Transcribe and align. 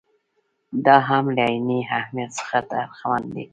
دا 0.85 0.95
هم 1.07 1.25
له 1.35 1.43
عیني 1.49 1.79
اهمیت 1.99 2.31
څخه 2.39 2.57
برخمن 2.69 3.23
دي. 3.33 3.45